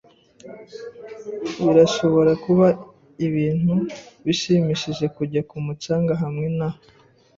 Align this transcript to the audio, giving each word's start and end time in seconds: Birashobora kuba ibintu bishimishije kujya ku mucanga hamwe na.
Birashobora 1.65 2.31
kuba 2.43 2.67
ibintu 3.27 3.75
bishimishije 4.25 5.05
kujya 5.15 5.41
ku 5.49 5.55
mucanga 5.65 6.13
hamwe 6.21 6.47
na. 6.59 6.69